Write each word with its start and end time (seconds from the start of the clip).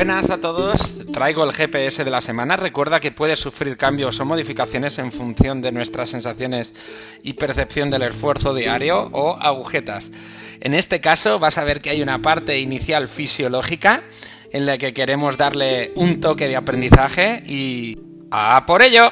Buenas 0.00 0.30
a 0.30 0.40
todos, 0.40 1.12
traigo 1.12 1.44
el 1.44 1.52
GPS 1.52 2.04
de 2.04 2.10
la 2.10 2.22
semana. 2.22 2.56
Recuerda 2.56 3.00
que 3.00 3.12
puedes 3.12 3.38
sufrir 3.38 3.76
cambios 3.76 4.18
o 4.18 4.24
modificaciones 4.24 4.98
en 4.98 5.12
función 5.12 5.60
de 5.60 5.72
nuestras 5.72 6.08
sensaciones 6.08 6.72
y 7.22 7.34
percepción 7.34 7.90
del 7.90 8.04
esfuerzo 8.04 8.54
diario 8.54 9.10
o 9.12 9.36
agujetas. 9.38 10.10
En 10.62 10.72
este 10.72 11.02
caso 11.02 11.38
vas 11.38 11.58
a 11.58 11.64
ver 11.64 11.82
que 11.82 11.90
hay 11.90 12.00
una 12.00 12.22
parte 12.22 12.58
inicial 12.58 13.08
fisiológica 13.08 14.02
en 14.52 14.64
la 14.64 14.78
que 14.78 14.94
queremos 14.94 15.36
darle 15.36 15.92
un 15.96 16.18
toque 16.18 16.48
de 16.48 16.56
aprendizaje 16.56 17.42
y... 17.44 17.98
¡A 18.30 18.64
por 18.64 18.80
ello! 18.80 19.10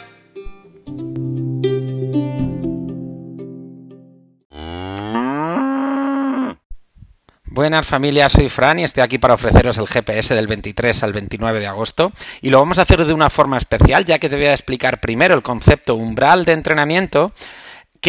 Buenas 7.59 7.89
familias, 7.89 8.31
soy 8.31 8.49
Fran 8.49 8.79
y 8.79 8.85
estoy 8.85 9.03
aquí 9.03 9.19
para 9.19 9.35
ofreceros 9.35 9.79
el 9.79 9.89
GPS 9.89 10.33
del 10.33 10.47
23 10.47 11.03
al 11.03 11.13
29 11.13 11.59
de 11.59 11.67
agosto. 11.67 12.13
Y 12.41 12.51
lo 12.51 12.61
vamos 12.61 12.79
a 12.79 12.83
hacer 12.83 13.05
de 13.05 13.13
una 13.13 13.31
forma 13.31 13.59
especial 13.59 14.05
ya 14.05 14.21
que 14.21 14.29
te 14.29 14.37
voy 14.37 14.45
a 14.45 14.53
explicar 14.53 15.01
primero 15.01 15.35
el 15.35 15.43
concepto 15.43 15.97
umbral 15.97 16.45
de 16.45 16.53
entrenamiento 16.53 17.33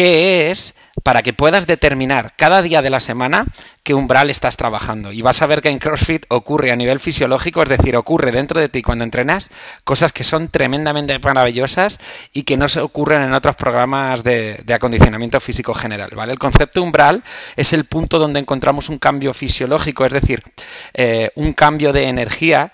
que 0.00 0.50
es 0.50 0.76
para 1.02 1.22
que 1.22 1.34
puedas 1.34 1.66
determinar 1.66 2.32
cada 2.34 2.62
día 2.62 2.80
de 2.80 2.88
la 2.88 3.00
semana 3.00 3.46
qué 3.82 3.92
umbral 3.92 4.30
estás 4.30 4.56
trabajando. 4.56 5.12
Y 5.12 5.20
vas 5.20 5.42
a 5.42 5.46
ver 5.46 5.60
que 5.60 5.68
en 5.68 5.78
CrossFit 5.78 6.24
ocurre 6.30 6.72
a 6.72 6.76
nivel 6.76 7.00
fisiológico, 7.00 7.62
es 7.62 7.68
decir, 7.68 7.94
ocurre 7.96 8.32
dentro 8.32 8.58
de 8.58 8.70
ti 8.70 8.80
cuando 8.80 9.04
entrenas 9.04 9.50
cosas 9.84 10.14
que 10.14 10.24
son 10.24 10.48
tremendamente 10.48 11.18
maravillosas 11.18 12.00
y 12.32 12.44
que 12.44 12.56
no 12.56 12.66
se 12.66 12.80
ocurren 12.80 13.20
en 13.20 13.34
otros 13.34 13.56
programas 13.56 14.24
de, 14.24 14.64
acondicionamiento 14.72 15.38
físico 15.38 15.74
general. 15.74 16.12
¿vale? 16.14 16.32
El 16.32 16.38
concepto 16.38 16.82
umbral 16.82 17.22
es 17.56 17.74
el 17.74 17.84
punto 17.84 18.18
donde 18.18 18.40
encontramos 18.40 18.88
un 18.88 18.98
cambio 18.98 19.34
fisiológico, 19.34 20.06
es 20.06 20.14
decir, 20.14 20.42
eh, 20.94 21.30
un 21.34 21.52
cambio 21.52 21.92
de 21.92 22.08
energía. 22.08 22.72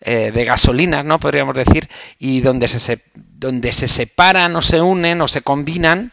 Eh, 0.00 0.30
de 0.32 0.44
gasolina, 0.44 1.02
¿no? 1.02 1.18
Podríamos 1.18 1.56
decir, 1.56 1.88
y 2.20 2.40
donde 2.40 2.68
se, 2.68 3.00
donde 3.16 3.72
se 3.72 3.88
separan 3.88 4.54
o 4.54 4.62
se 4.62 4.80
unen 4.80 5.20
o 5.20 5.26
se 5.26 5.42
combinan 5.42 6.12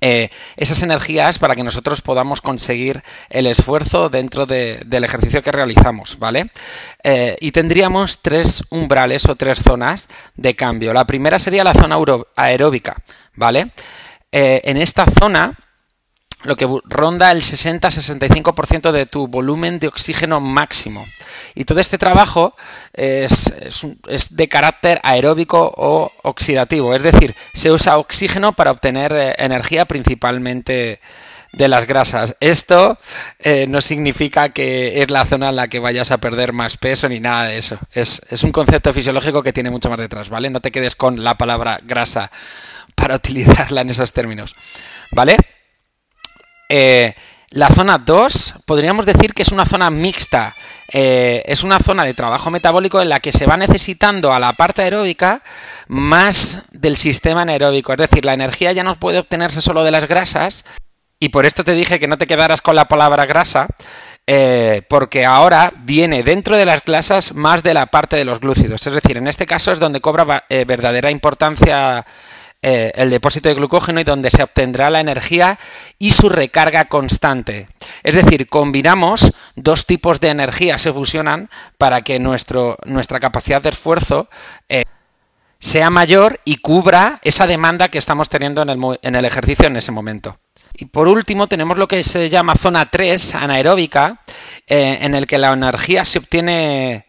eh, 0.00 0.28
esas 0.56 0.82
energías 0.82 1.38
para 1.38 1.56
que 1.56 1.64
nosotros 1.64 2.02
podamos 2.02 2.40
conseguir 2.40 3.02
el 3.30 3.46
esfuerzo 3.46 4.08
dentro 4.08 4.46
del 4.46 5.04
ejercicio 5.04 5.42
que 5.42 5.52
realizamos, 5.52 6.18
¿vale? 6.18 6.50
Eh, 7.02 7.36
y 7.40 7.50
tendríamos 7.52 8.22
tres 8.22 8.64
umbrales 8.70 9.28
o 9.28 9.36
tres 9.36 9.58
zonas 9.62 10.08
de 10.36 10.54
cambio. 10.54 10.92
La 10.92 11.06
primera 11.06 11.38
sería 11.38 11.64
la 11.64 11.74
zona 11.74 11.96
aeróbica, 12.36 12.96
¿vale? 13.34 13.72
Eh, 14.30 14.60
en 14.64 14.76
esta 14.76 15.06
zona 15.06 15.56
lo 16.44 16.56
que 16.56 16.68
ronda 16.84 17.32
el 17.32 17.42
60-65% 17.42 18.92
de 18.92 19.06
tu 19.06 19.26
volumen 19.26 19.78
de 19.78 19.88
oxígeno 19.88 20.40
máximo. 20.40 21.06
Y 21.54 21.64
todo 21.64 21.80
este 21.80 21.98
trabajo 21.98 22.54
es, 22.92 23.52
de 24.30 24.48
carácter 24.48 25.00
aeróbico 25.02 25.72
o 25.76 26.12
oxidativo, 26.22 26.94
es 26.94 27.02
decir, 27.02 27.34
se 27.54 27.72
usa 27.72 27.98
oxígeno 27.98 28.52
para 28.52 28.70
obtener 28.70 29.12
eh, 29.12 29.34
energía 29.38 29.86
principalmente 29.86 31.00
de 31.52 31.68
las 31.68 31.86
grasas. 31.86 32.36
Esto 32.40 32.98
eh, 33.40 33.66
no 33.68 33.80
significa 33.80 34.50
que 34.50 35.02
es 35.02 35.10
la 35.10 35.24
zona 35.24 35.48
en 35.48 35.56
la 35.56 35.68
que 35.68 35.80
vayas 35.80 36.12
a 36.12 36.18
perder 36.18 36.52
más 36.52 36.76
peso 36.76 37.08
ni 37.08 37.18
nada 37.18 37.44
de 37.44 37.58
eso. 37.58 37.78
Es, 37.92 38.22
es 38.30 38.42
un 38.44 38.52
concepto 38.52 38.92
fisiológico 38.92 39.42
que 39.42 39.52
tiene 39.52 39.70
mucho 39.70 39.90
más 39.90 39.98
detrás, 39.98 40.28
¿vale? 40.28 40.50
No 40.50 40.60
te 40.60 40.70
quedes 40.70 40.94
con 40.94 41.24
la 41.24 41.36
palabra 41.36 41.80
grasa 41.82 42.30
para 42.94 43.16
utilizarla 43.16 43.80
en 43.80 43.90
esos 43.90 44.12
términos, 44.12 44.54
¿vale? 45.10 45.36
Eh, 46.68 47.14
la 47.50 47.70
zona 47.70 47.96
2 47.96 48.56
podríamos 48.66 49.06
decir 49.06 49.32
que 49.32 49.40
es 49.40 49.52
una 49.52 49.64
zona 49.64 49.90
mixta. 49.90 50.54
Eh, 50.92 51.42
es 51.46 51.64
una 51.64 51.78
zona 51.80 52.04
de 52.04 52.12
trabajo 52.12 52.50
metabólico 52.50 53.00
en 53.00 53.08
la 53.08 53.20
que 53.20 53.32
se 53.32 53.46
va 53.46 53.56
necesitando 53.56 54.34
a 54.34 54.38
la 54.38 54.52
parte 54.52 54.82
aeróbica 54.82 55.42
más 55.86 56.64
del 56.72 56.96
sistema 56.96 57.42
anaeróbico. 57.42 57.92
Es 57.92 57.98
decir, 57.98 58.24
la 58.26 58.34
energía 58.34 58.72
ya 58.72 58.84
no 58.84 58.94
puede 58.96 59.18
obtenerse 59.18 59.62
solo 59.62 59.82
de 59.82 59.90
las 59.90 60.08
grasas. 60.08 60.66
Y 61.20 61.30
por 61.30 61.46
esto 61.46 61.64
te 61.64 61.74
dije 61.74 61.98
que 61.98 62.06
no 62.06 62.16
te 62.16 62.28
quedaras 62.28 62.60
con 62.60 62.76
la 62.76 62.86
palabra 62.86 63.26
grasa, 63.26 63.66
eh, 64.24 64.82
porque 64.88 65.24
ahora 65.24 65.72
viene 65.78 66.22
dentro 66.22 66.56
de 66.56 66.64
las 66.64 66.84
grasas 66.84 67.34
más 67.34 67.64
de 67.64 67.74
la 67.74 67.86
parte 67.86 68.14
de 68.14 68.24
los 68.24 68.38
glúcidos. 68.38 68.86
Es 68.86 68.94
decir, 68.94 69.16
en 69.16 69.26
este 69.26 69.44
caso 69.44 69.72
es 69.72 69.80
donde 69.80 70.00
cobra 70.00 70.44
verdadera 70.48 71.10
importancia 71.10 72.06
eh, 72.60 72.90
el 72.96 73.10
depósito 73.10 73.48
de 73.48 73.54
glucógeno 73.54 74.00
y 74.00 74.04
donde 74.04 74.30
se 74.30 74.42
obtendrá 74.42 74.90
la 74.90 74.98
energía 74.98 75.58
y 75.98 76.10
su 76.10 76.28
recarga 76.28 76.86
constante. 76.86 77.68
Es 78.02 78.16
decir, 78.16 78.48
combinamos 78.48 79.32
dos 79.54 79.86
tipos 79.86 80.20
de 80.20 80.30
energía, 80.30 80.76
se 80.78 80.92
fusionan 80.92 81.48
para 81.78 82.02
que 82.02 82.18
nuestro, 82.18 82.76
nuestra 82.84 83.20
capacidad 83.20 83.62
de 83.62 83.68
esfuerzo 83.68 84.28
eh, 84.68 84.84
sea 85.60 85.90
mayor 85.90 86.40
y 86.44 86.56
cubra 86.56 87.20
esa 87.22 87.46
demanda 87.46 87.88
que 87.88 87.98
estamos 87.98 88.28
teniendo 88.28 88.62
en 88.62 88.70
el, 88.70 88.98
en 89.02 89.14
el 89.14 89.24
ejercicio 89.24 89.66
en 89.66 89.76
ese 89.76 89.92
momento. 89.92 90.38
Y 90.74 90.86
por 90.86 91.08
último 91.08 91.46
tenemos 91.46 91.76
lo 91.76 91.88
que 91.88 92.02
se 92.02 92.28
llama 92.28 92.54
zona 92.54 92.90
3, 92.90 93.36
anaeróbica, 93.36 94.20
eh, 94.66 94.98
en 95.02 95.14
el 95.14 95.26
que 95.26 95.38
la 95.38 95.52
energía 95.52 96.04
se 96.04 96.18
obtiene 96.18 97.06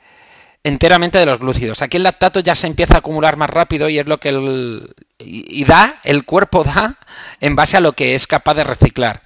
enteramente 0.64 1.18
de 1.18 1.26
los 1.26 1.40
glúcidos. 1.40 1.82
Aquí 1.82 1.98
el 1.98 2.04
lactato 2.04 2.40
ya 2.40 2.56
se 2.56 2.68
empieza 2.68 2.96
a 2.96 3.00
acumular 3.00 3.38
más 3.38 3.50
rápido 3.50 3.90
y 3.90 4.00
es 4.00 4.08
lo 4.08 4.20
que 4.20 4.30
el, 4.30 4.96
y, 5.20 5.64
da, 5.66 6.00
el 6.04 6.26
cuerpo 6.26 6.64
da 6.64 6.96
en 7.42 7.56
base 7.56 7.78
a 7.78 7.82
lo 7.82 7.94
que 7.94 8.16
es 8.16 8.28
capaz 8.28 8.54
de 8.56 8.64
reciclar. 8.64 9.22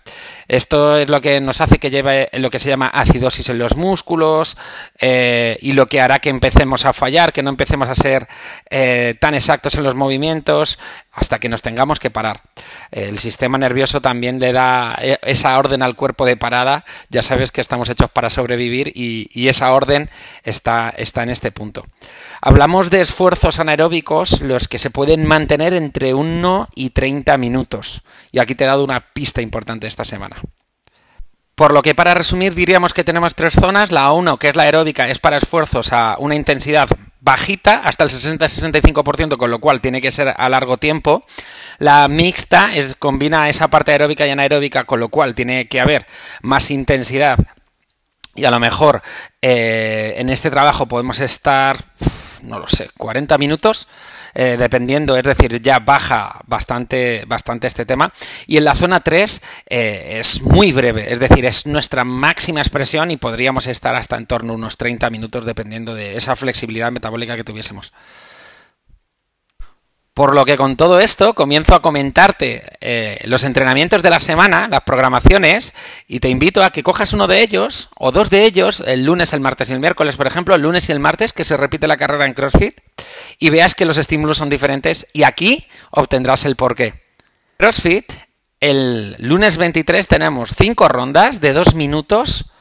Esto 0.48 0.98
es 0.98 1.10
lo 1.10 1.22
que 1.22 1.40
nos 1.42 1.62
hace 1.62 1.80
que 1.80 1.90
lleve 1.90 2.30
lo 2.34 2.50
que 2.50 2.60
se 2.60 2.70
llama 2.70 2.88
acidosis 2.88 3.50
en 3.50 3.60
los 3.60 3.76
músculos 3.76 4.58
eh, 5.00 5.58
y 5.62 5.74
lo 5.74 5.88
que 5.88 6.02
hará 6.02 6.20
que 6.20 6.30
empecemos 6.30 6.86
a 6.86 6.94
fallar, 6.94 7.34
que 7.34 7.44
no 7.44 7.50
empecemos 7.50 7.90
a 7.90 7.96
ser 7.96 8.28
eh, 8.70 9.16
tan 9.20 9.34
exactos 9.34 9.76
en 9.76 9.84
los 9.84 9.96
movimientos 9.96 10.80
hasta 11.14 11.40
que 11.40 11.50
nos 11.50 11.62
tengamos 11.62 12.00
que 12.00 12.10
parar. 12.10 12.42
El 12.92 13.20
sistema 13.20 13.58
nervioso 13.58 14.02
también 14.02 14.40
le 14.40 14.52
da 14.52 14.96
eh, 15.02 15.18
esa 15.22 15.58
orden 15.58 15.84
al 15.84 15.96
cuerpo 15.96 16.26
de 16.26 16.38
parada. 16.38 16.84
Ya 17.10 17.22
sabes 17.22 17.52
que 17.52 17.62
estamos 17.62 17.90
hechos 17.90 18.10
para 18.12 18.30
sobrevivir 18.30 18.92
y, 18.96 19.48
esa 19.54 19.74
orden 19.74 20.10
está, 20.44 20.90
está 20.98 21.22
en 21.22 21.30
este 21.30 21.52
punto. 21.52 21.86
Hablamos 22.42 22.90
de 22.90 23.02
esfuerzos 23.02 23.60
anaeróbicos, 23.60 24.42
los 24.42 24.68
que 24.68 24.80
se 24.80 24.90
pueden 24.90 25.26
mantener 25.26 25.74
entre 25.74 26.14
1 26.14 26.70
y 26.76 26.90
30 26.90 27.38
minutos. 27.38 28.04
Y 28.32 28.40
aquí 28.40 28.56
te 28.56 28.64
he 28.64 28.68
dado 28.68 28.84
una 28.84 29.14
pista 29.14 29.42
importante 29.42 29.86
esta 29.86 30.06
semana. 30.06 30.38
Por 31.56 31.72
lo 31.72 31.84
que 31.84 31.94
para 31.94 32.16
resumir 32.16 32.56
diríamos 32.56 32.94
que 32.94 33.04
tenemos 33.04 33.36
tres 33.36 33.54
zonas. 33.54 33.92
La 33.92 34.12
1, 34.12 34.38
que 34.38 34.50
es 34.50 34.56
la 34.56 34.64
aeróbica, 34.64 35.08
es 35.08 35.20
para 35.20 35.38
esfuerzos 35.38 35.94
a 35.94 36.16
una 36.18 36.36
intensidad 36.36 36.90
bajita, 37.20 37.82
hasta 37.86 38.04
el 38.04 38.10
60-65%, 38.10 39.38
con 39.38 39.52
lo 39.52 39.60
cual 39.60 39.80
tiene 39.80 40.02
que 40.02 40.10
ser 40.10 40.34
a 40.36 40.50
largo 40.50 40.78
tiempo. 40.78 41.24
La 41.78 42.08
mixta 42.08 42.76
es, 42.76 42.96
combina 42.96 43.50
esa 43.50 43.68
parte 43.68 43.92
aeróbica 43.92 44.26
y 44.26 44.32
anaeróbica, 44.32 44.86
con 44.86 45.00
lo 45.00 45.10
cual 45.10 45.36
tiene 45.36 45.68
que 45.68 45.80
haber 45.80 46.08
más 46.42 46.72
intensidad. 46.72 47.38
Y 48.36 48.46
a 48.46 48.52
lo 48.52 48.60
mejor 48.60 49.04
eh, 49.42 50.16
en 50.18 50.30
este 50.30 50.50
trabajo 50.50 50.88
podemos 50.88 51.20
estar, 51.20 51.78
no 52.44 52.60
lo 52.60 52.68
sé, 52.68 52.90
40 52.98 53.38
minutos 53.38 53.88
eh, 54.36 54.56
dependiendo, 54.58 55.16
es 55.16 55.24
decir, 55.24 55.62
ya 55.62 55.80
baja 55.80 56.42
bastante, 56.48 57.24
bastante 57.28 57.68
este 57.68 57.86
tema. 57.86 58.14
Y 58.48 58.58
en 58.58 58.66
la 58.66 58.76
zona 58.76 59.02
3 59.02 59.42
eh, 59.70 60.18
es 60.20 60.42
muy 60.42 60.72
breve, 60.72 61.12
es 61.12 61.20
decir, 61.20 61.46
es 61.46 61.66
nuestra 61.66 62.04
máxima 62.04 62.62
expresión 62.62 63.12
y 63.12 63.18
podríamos 63.18 63.68
estar 63.68 63.96
hasta 63.96 64.18
en 64.18 64.26
torno 64.26 64.54
a 64.54 64.56
unos 64.56 64.78
30 64.78 65.10
minutos 65.10 65.46
dependiendo 65.46 65.94
de 65.94 66.18
esa 66.18 66.36
flexibilidad 66.36 66.92
metabólica 66.92 67.36
que 67.36 67.44
tuviésemos. 67.44 67.94
Por 70.14 70.36
lo 70.36 70.46
que 70.46 70.58
con 70.58 70.78
todo 70.78 71.00
esto 71.00 71.34
comienzo 71.34 71.74
a 71.74 71.82
comentarte 71.82 72.64
eh, 72.82 73.20
los 73.24 73.44
entrenamientos 73.44 74.04
de 74.04 74.12
la 74.12 74.20
semana, 74.20 74.68
las 74.68 74.82
programaciones, 74.82 75.74
y 76.08 76.20
te 76.20 76.30
invito 76.30 76.64
a 76.64 76.70
que 76.70 76.84
cojas 76.84 77.14
uno 77.14 77.26
de 77.26 77.42
ellos, 77.42 77.90
o 77.98 78.12
dos 78.12 78.30
de 78.30 78.46
ellos, 78.46 78.84
el 78.86 79.06
lunes, 79.06 79.34
el 79.34 79.40
martes 79.40 79.72
y 79.72 79.74
el 79.74 79.80
miércoles, 79.80 80.16
por 80.16 80.28
ejemplo, 80.28 80.54
el 80.54 80.62
lunes 80.62 80.88
y 80.88 80.92
el 80.92 81.00
martes, 81.00 81.34
que 81.34 81.44
se 81.44 81.58
repite 81.58 81.88
la 81.88 81.98
carrera 81.98 82.26
en 82.26 82.36
CrossFit, 82.36 82.80
y 83.40 83.50
veas 83.50 83.74
que 83.74 83.86
los 83.86 83.98
estímulos 83.98 84.38
son 84.38 84.50
diferentes, 84.50 85.08
y 85.14 85.24
aquí 85.24 85.68
obtendrás 85.90 86.46
el 86.46 86.56
porqué. 86.56 86.94
CrossFit, 87.58 88.14
el 88.60 89.16
lunes 89.18 89.58
23 89.58 90.08
tenemos 90.08 90.52
5 90.56 90.90
rondas 90.90 91.42
de 91.42 91.54
2 91.54 91.74
minutos 91.74 92.52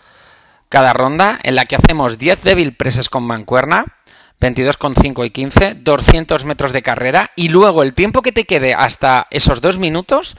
cada 0.71 0.95
ronda, 0.95 1.39
en 1.43 1.55
la 1.55 1.67
que 1.67 1.77
hacemos 1.77 2.17
10 2.17 2.45
débil 2.45 2.75
presses 2.75 3.11
con 3.11 3.25
mancuerna, 3.25 3.85
22,5 4.43 5.25
y 5.25 5.31
15, 5.31 5.75
200 5.75 6.45
metros 6.45 6.73
de 6.73 6.83
carrera 6.83 7.31
y 7.37 7.49
luego 7.49 7.83
el 7.83 7.95
tiempo 7.95 8.23
que 8.23 8.33
te 8.33 8.45
quede 8.45 8.75
hasta 8.75 9.29
esos 9.31 9.61
dos 9.61 9.79
minutos 9.79 10.37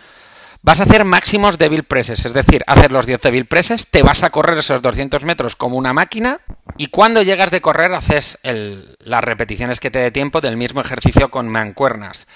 vas 0.62 0.82
a 0.82 0.84
hacer 0.84 1.06
máximos 1.06 1.58
débil 1.58 1.84
presses, 1.84 2.26
es 2.26 2.34
decir, 2.34 2.64
hacer 2.68 2.92
los 2.92 3.06
10 3.06 3.22
débil 3.22 3.46
presses, 3.46 3.90
te 3.90 4.04
vas 4.04 4.24
a 4.24 4.30
correr 4.30 4.58
esos 4.58 4.82
200 4.82 5.24
metros 5.24 5.56
como 5.56 5.78
una 5.78 5.94
máquina 5.94 6.40
y 6.78 6.88
cuando 6.88 7.22
llegas 7.22 7.52
de 7.52 7.62
correr 7.62 7.94
haces 7.94 8.40
las 8.44 9.24
repeticiones 9.24 9.80
que 9.80 9.92
te 9.92 10.00
dé 10.00 10.12
tiempo 10.12 10.42
del 10.42 10.58
mismo 10.58 10.82
ejercicio 10.82 11.32
con 11.32 11.48
mancuernas. 11.48 12.28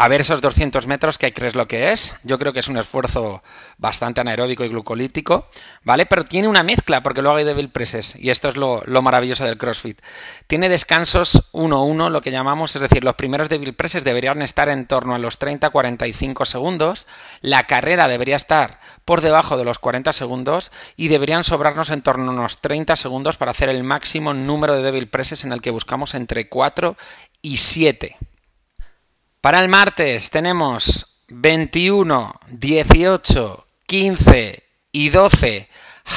A 0.00 0.08
ver 0.08 0.22
esos 0.22 0.40
200 0.40 0.86
metros, 0.86 1.18
¿qué 1.18 1.30
crees 1.30 1.54
lo 1.54 1.68
que 1.68 1.92
es? 1.92 2.14
Yo 2.24 2.38
creo 2.38 2.54
que 2.54 2.60
es 2.60 2.68
un 2.68 2.78
esfuerzo 2.78 3.42
bastante 3.76 4.22
anaeróbico 4.22 4.64
y 4.64 4.68
glucolítico, 4.70 5.46
¿vale? 5.82 6.06
Pero 6.06 6.24
tiene 6.24 6.48
una 6.48 6.62
mezcla, 6.62 7.02
porque 7.02 7.20
luego 7.20 7.36
hay 7.36 7.44
devil 7.44 7.68
presses, 7.68 8.16
y 8.16 8.30
esto 8.30 8.48
es 8.48 8.56
lo, 8.56 8.82
maravilloso 9.02 9.44
del 9.44 9.58
CrossFit. 9.58 10.00
Tiene 10.46 10.70
descansos 10.70 11.52
1-1, 11.52 12.08
lo 12.08 12.22
que 12.22 12.30
llamamos, 12.30 12.74
es 12.76 12.80
decir, 12.80 13.04
los 13.04 13.14
primeros 13.14 13.50
devil 13.50 13.74
presses 13.74 14.02
deberían 14.02 14.40
estar 14.40 14.70
en 14.70 14.86
torno 14.86 15.14
a 15.14 15.18
los 15.18 15.38
30-45 15.38 16.46
segundos, 16.46 17.06
la 17.42 17.66
carrera 17.66 18.08
debería 18.08 18.36
estar 18.36 18.80
por 19.04 19.20
debajo 19.20 19.58
de 19.58 19.64
los 19.64 19.78
40 19.78 20.14
segundos, 20.14 20.72
y 20.96 21.08
deberían 21.08 21.44
sobrarnos 21.44 21.90
en 21.90 22.00
torno 22.00 22.30
a 22.30 22.34
unos 22.34 22.62
30 22.62 22.96
segundos 22.96 23.36
para 23.36 23.50
hacer 23.50 23.68
el 23.68 23.82
máximo 23.82 24.32
número 24.32 24.74
de 24.76 24.82
devil 24.82 25.10
presses 25.10 25.44
en 25.44 25.52
el 25.52 25.60
que 25.60 25.70
buscamos 25.70 26.14
entre 26.14 26.48
4 26.48 26.96
y 27.42 27.58
7. 27.58 28.16
Para 29.40 29.62
el 29.62 29.68
martes 29.68 30.28
tenemos 30.28 31.22
21, 31.28 32.34
18, 32.50 33.66
15 33.86 34.64
y 34.92 35.08
12 35.08 35.68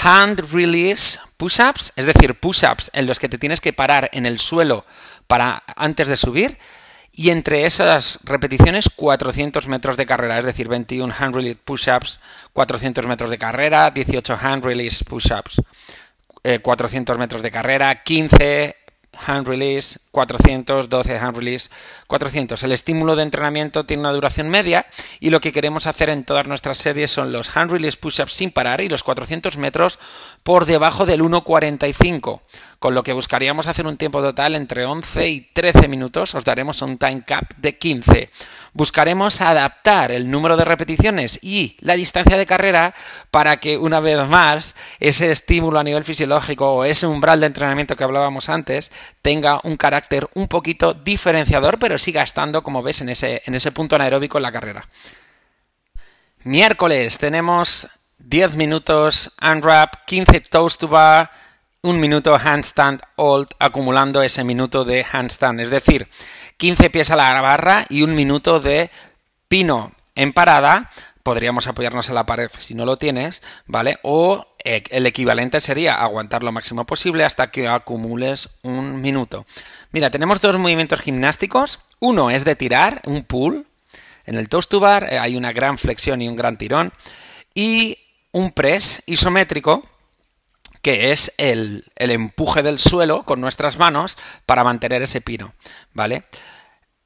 hand 0.03 0.51
release 0.51 1.19
push-ups, 1.37 1.93
es 1.95 2.05
decir, 2.05 2.37
push-ups 2.37 2.91
en 2.93 3.07
los 3.07 3.19
que 3.19 3.29
te 3.29 3.37
tienes 3.37 3.61
que 3.61 3.71
parar 3.71 4.09
en 4.11 4.25
el 4.25 4.39
suelo 4.39 4.85
para 5.27 5.63
antes 5.77 6.09
de 6.09 6.17
subir 6.17 6.57
y 7.13 7.29
entre 7.29 7.65
esas 7.65 8.19
repeticiones 8.25 8.89
400 8.93 9.69
metros 9.69 9.95
de 9.95 10.05
carrera, 10.05 10.37
es 10.39 10.45
decir, 10.45 10.67
21 10.67 11.13
hand 11.17 11.35
release 11.35 11.59
push-ups, 11.63 12.19
400 12.51 13.07
metros 13.07 13.29
de 13.29 13.37
carrera, 13.37 13.91
18 13.91 14.37
hand 14.41 14.65
release 14.65 15.05
push-ups, 15.05 15.61
400 16.61 17.17
metros 17.17 17.41
de 17.41 17.51
carrera, 17.51 18.03
15 18.03 18.82
hand 19.27 19.47
release, 19.47 19.99
400, 20.11 20.89
12 20.89 21.17
hand 21.17 21.37
release, 21.37 21.69
400. 22.07 22.63
El 22.63 22.71
estímulo 22.71 23.15
de 23.15 23.23
entrenamiento 23.23 23.85
tiene 23.85 24.01
una 24.01 24.11
duración 24.11 24.49
media 24.49 24.85
y 25.19 25.29
lo 25.29 25.41
que 25.41 25.51
queremos 25.51 25.87
hacer 25.87 26.09
en 26.09 26.23
todas 26.23 26.47
nuestras 26.47 26.77
series 26.77 27.11
son 27.11 27.31
los 27.31 27.55
hand 27.55 27.71
release 27.71 27.97
push-ups 27.97 28.33
sin 28.33 28.51
parar 28.51 28.81
y 28.81 28.89
los 28.89 29.03
400 29.03 29.57
metros 29.57 29.99
por 30.43 30.65
debajo 30.65 31.05
del 31.05 31.21
1.45, 31.21 32.41
con 32.83 32.95
lo 32.95 33.03
que 33.03 33.13
buscaríamos 33.13 33.67
hacer 33.67 33.87
un 33.87 33.95
tiempo 33.95 34.21
total 34.21 34.55
entre 34.55 34.83
11 34.83 35.29
y 35.29 35.39
13 35.39 35.87
minutos. 35.87 36.35
Os 36.35 36.43
daremos 36.43 36.81
un 36.81 36.97
time 36.97 37.23
cap 37.25 37.49
de 37.55 37.77
15. 37.77 38.29
Buscaremos 38.73 39.39
adaptar 39.39 40.11
el 40.11 40.29
número 40.29 40.57
de 40.57 40.65
repeticiones 40.65 41.39
y 41.41 41.77
la 41.79 41.93
distancia 41.93 42.35
de 42.35 42.45
carrera 42.45 42.93
para 43.31 43.55
que 43.55 43.77
una 43.77 44.01
vez 44.01 44.27
más 44.27 44.75
ese 44.99 45.31
estímulo 45.31 45.79
a 45.79 45.85
nivel 45.85 46.03
fisiológico 46.03 46.73
o 46.73 46.83
ese 46.83 47.07
umbral 47.07 47.39
de 47.39 47.45
entrenamiento 47.45 47.95
que 47.95 48.03
hablábamos 48.03 48.49
antes 48.49 48.91
tenga 49.21 49.61
un 49.63 49.77
carácter 49.77 50.27
un 50.33 50.49
poquito 50.49 50.93
diferenciador, 50.93 51.79
pero 51.79 51.97
siga 51.97 52.21
estando, 52.21 52.63
como 52.63 52.83
ves, 52.83 52.99
en 52.99 53.07
ese, 53.07 53.43
en 53.45 53.55
ese 53.55 53.71
punto 53.71 53.95
anaeróbico 53.95 54.39
en 54.39 54.43
la 54.43 54.51
carrera. 54.51 54.85
Miércoles 56.43 57.17
tenemos 57.17 57.87
10 58.19 58.55
minutos 58.55 59.37
unwrap, 59.41 60.03
15 60.05 60.41
toast 60.41 60.81
to 60.81 60.89
bar, 60.89 61.31
un 61.83 61.99
minuto 61.99 62.35
handstand 62.35 63.01
hold 63.17 63.47
acumulando 63.59 64.23
ese 64.23 64.43
minuto 64.43 64.85
de 64.85 65.05
handstand, 65.09 65.59
es 65.59 65.69
decir, 65.69 66.07
15 66.57 66.89
pies 66.89 67.11
a 67.11 67.17
la 67.17 67.41
barra 67.41 67.85
y 67.89 68.03
un 68.03 68.15
minuto 68.15 68.59
de 68.59 68.89
pino 69.49 69.91
en 70.15 70.33
parada. 70.33 70.89
Podríamos 71.23 71.67
apoyarnos 71.67 72.09
en 72.09 72.15
la 72.15 72.25
pared 72.25 72.49
si 72.57 72.73
no 72.73 72.85
lo 72.85 72.97
tienes, 72.97 73.43
¿vale? 73.65 73.97
O 74.01 74.47
eh, 74.63 74.83
el 74.91 75.05
equivalente 75.05 75.59
sería 75.59 75.95
aguantar 75.95 76.43
lo 76.43 76.53
máximo 76.53 76.85
posible 76.85 77.25
hasta 77.25 77.51
que 77.51 77.67
acumules 77.67 78.49
un 78.63 79.01
minuto. 79.01 79.45
Mira, 79.91 80.09
tenemos 80.09 80.39
dos 80.39 80.57
movimientos 80.57 81.01
gimnásticos. 81.01 81.79
Uno 81.99 82.31
es 82.31 82.45
de 82.45 82.55
tirar, 82.55 83.01
un 83.05 83.23
pull. 83.23 83.67
En 84.25 84.35
el 84.35 84.47
toast 84.47 84.71
to 84.71 84.79
bar 84.79 85.03
eh, 85.11 85.19
hay 85.19 85.35
una 85.35 85.51
gran 85.51 85.77
flexión 85.77 86.21
y 86.21 86.29
un 86.29 86.37
gran 86.37 86.57
tirón. 86.57 86.93
Y 87.53 87.97
un 88.31 88.51
press 88.51 89.03
isométrico, 89.05 89.83
que 90.83 91.11
es 91.11 91.33
el, 91.37 91.85
el, 91.95 92.11
empuje 92.11 92.61
del 92.61 92.77
suelo 92.77 93.23
con 93.23 93.41
nuestras 93.41 93.79
manos 93.79 94.17
para 94.45 94.63
mantener 94.63 95.01
ese 95.01 95.21
pino, 95.21 95.55
¿vale? 95.93 96.25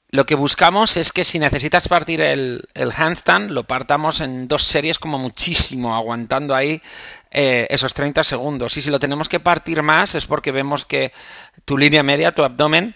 Lo 0.09 0.25
que 0.25 0.35
buscamos 0.35 0.95
es 0.95 1.11
que 1.11 1.25
si 1.25 1.37
necesitas 1.37 1.89
partir 1.89 2.21
el, 2.21 2.65
handstand, 2.95 3.51
lo 3.51 3.65
partamos 3.65 4.21
en 4.21 4.47
dos 4.47 4.63
series 4.63 4.99
como 4.99 5.19
muchísimo, 5.19 5.95
aguantando 5.95 6.55
ahí 6.55 6.81
eh, 7.29 7.67
esos 7.69 7.93
30 7.93 8.23
segundos. 8.23 8.77
Y 8.77 8.81
si 8.81 8.89
lo 8.89 8.99
tenemos 8.99 9.27
que 9.27 9.41
partir 9.41 9.83
más 9.83 10.15
es 10.15 10.25
porque 10.25 10.53
vemos 10.53 10.85
que 10.85 11.11
tu 11.65 11.77
línea 11.77 12.03
media, 12.03 12.31
tu 12.31 12.43
abdomen, 12.43 12.95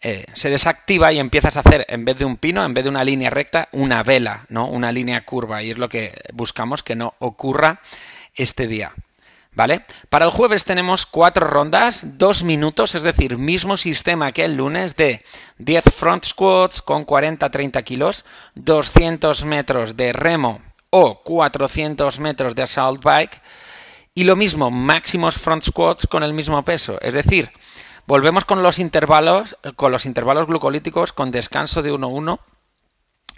eh, 0.00 0.24
se 0.34 0.50
desactiva 0.50 1.12
y 1.12 1.18
empiezas 1.18 1.56
a 1.56 1.60
hacer, 1.60 1.84
en 1.88 2.04
vez 2.04 2.16
de 2.18 2.24
un 2.24 2.36
pino, 2.36 2.64
en 2.64 2.74
vez 2.74 2.84
de 2.84 2.90
una 2.90 3.02
línea 3.02 3.30
recta, 3.30 3.68
una 3.72 4.04
vela, 4.04 4.46
¿no? 4.48 4.66
Una 4.68 4.92
línea 4.92 5.24
curva. 5.24 5.64
Y 5.64 5.72
es 5.72 5.78
lo 5.78 5.88
que 5.88 6.14
buscamos 6.32 6.84
que 6.84 6.94
no 6.94 7.14
ocurra 7.18 7.80
este 8.36 8.68
día. 8.68 8.92
¿Vale? 9.54 9.84
Para 10.08 10.24
el 10.24 10.30
jueves 10.30 10.64
tenemos 10.64 11.04
cuatro 11.04 11.46
rondas, 11.46 12.16
dos 12.16 12.42
minutos, 12.42 12.94
es 12.94 13.02
decir, 13.02 13.36
mismo 13.36 13.76
sistema 13.76 14.32
que 14.32 14.46
el 14.46 14.56
lunes 14.56 14.96
de 14.96 15.22
10 15.58 15.84
front 15.94 16.24
squats 16.24 16.80
con 16.80 17.04
40-30 17.04 17.84
kilos, 17.84 18.24
200 18.54 19.44
metros 19.44 19.96
de 19.98 20.14
remo 20.14 20.62
o 20.88 21.22
400 21.22 22.18
metros 22.18 22.54
de 22.54 22.62
assault 22.62 23.02
bike 23.02 23.42
y 24.14 24.24
lo 24.24 24.36
mismo, 24.36 24.70
máximos 24.70 25.36
front 25.36 25.64
squats 25.64 26.06
con 26.06 26.22
el 26.22 26.32
mismo 26.32 26.62
peso, 26.64 26.98
es 27.02 27.12
decir, 27.12 27.50
volvemos 28.06 28.46
con 28.46 28.62
los 28.62 28.78
intervalos, 28.78 29.58
con 29.76 29.92
los 29.92 30.06
intervalos 30.06 30.46
glucolíticos 30.46 31.12
con 31.12 31.30
descanso 31.30 31.82
de 31.82 31.92
1-1 31.92 32.40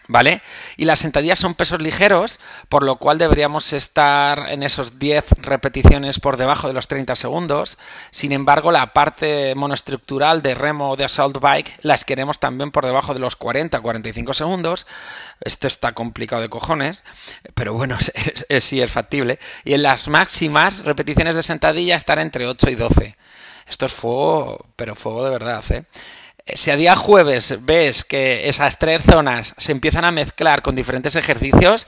¿Vale? 0.07 0.43
Y 0.77 0.85
las 0.85 0.99
sentadillas 0.99 1.39
son 1.39 1.55
pesos 1.55 1.81
ligeros, 1.81 2.39
por 2.69 2.83
lo 2.83 2.97
cual 2.97 3.17
deberíamos 3.17 3.73
estar 3.73 4.51
en 4.51 4.63
esos 4.63 4.99
10 4.99 5.31
repeticiones 5.39 6.21
por 6.21 6.37
debajo 6.37 6.69
de 6.69 6.75
los 6.75 6.89
30 6.89 7.17
segundos. 7.17 7.79
Sin 8.11 8.33
embargo, 8.33 8.71
la 8.71 8.93
parte 8.93 9.55
monoestructural 9.55 10.43
de 10.43 10.55
remo 10.55 10.91
o 10.91 10.97
de 10.97 11.05
assault 11.05 11.39
bike 11.41 11.79
las 11.81 12.05
queremos 12.05 12.39
también 12.39 12.71
por 12.71 12.85
debajo 12.85 13.15
de 13.15 13.21
los 13.21 13.39
40-45 13.39 14.35
segundos. 14.35 14.87
Esto 15.41 15.69
está 15.69 15.93
complicado 15.93 16.43
de 16.43 16.51
cojones, 16.51 17.03
pero 17.55 17.73
bueno, 17.73 17.97
sí 18.61 18.83
es 18.83 18.93
factible. 18.93 19.39
Y 19.65 19.73
en 19.73 19.83
las 19.83 20.09
máximas 20.09 20.85
repeticiones 20.85 21.35
de 21.35 21.43
sentadilla 21.43 21.97
estar 21.97 22.19
entre 22.19 22.47
8 22.47 22.69
y 22.69 22.75
12. 22.75 23.17
Esto 23.67 23.87
es 23.87 23.93
fuego, 23.93 24.67
pero 24.77 24.95
fuego 24.95 25.25
de 25.25 25.31
verdad, 25.31 25.65
¿eh? 25.71 25.85
Si 26.53 26.71
a 26.71 26.77
día 26.77 26.95
jueves 26.95 27.65
ves 27.65 28.05
que 28.05 28.49
esas 28.49 28.79
tres 28.79 29.03
zonas 29.03 29.55
se 29.57 29.73
empiezan 29.73 30.05
a 30.05 30.13
mezclar 30.13 30.63
con 30.63 30.77
diferentes 30.77 31.17
ejercicios, 31.17 31.87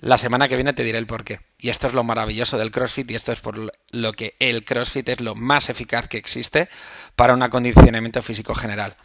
la 0.00 0.16
semana 0.16 0.48
que 0.48 0.54
viene 0.54 0.72
te 0.72 0.84
diré 0.84 0.98
el 0.98 1.06
porqué. 1.06 1.40
Y 1.58 1.70
esto 1.70 1.88
es 1.88 1.92
lo 1.92 2.04
maravilloso 2.04 2.56
del 2.56 2.70
CrossFit 2.70 3.10
y 3.10 3.16
esto 3.16 3.32
es 3.32 3.40
por 3.40 3.72
lo 3.90 4.12
que 4.12 4.36
el 4.38 4.64
CrossFit 4.64 5.08
es 5.08 5.20
lo 5.20 5.34
más 5.34 5.70
eficaz 5.70 6.06
que 6.06 6.18
existe 6.18 6.68
para 7.16 7.34
un 7.34 7.42
acondicionamiento 7.42 8.22
físico 8.22 8.54
general. 8.54 8.96